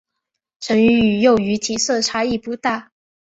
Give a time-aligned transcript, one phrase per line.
[0.59, 2.91] 成鱼与幼鱼体色差异不大。